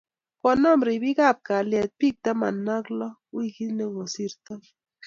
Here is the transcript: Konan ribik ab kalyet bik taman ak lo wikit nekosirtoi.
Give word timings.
Konan 0.41 0.79
ribik 0.87 1.19
ab 1.29 1.37
kalyet 1.47 1.89
bik 1.99 2.15
taman 2.23 2.57
ak 2.77 2.85
lo 2.99 3.07
wikit 3.35 3.71
nekosirtoi. 3.77 4.63